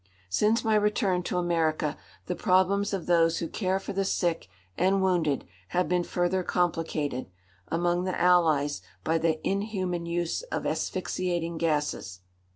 [0.31, 1.95] Since my return to America
[2.25, 7.29] the problems of those who care for the sick and wounded have been further complicated,
[7.67, 12.21] among the Allies, by the inhuman use of asphyxiating gases.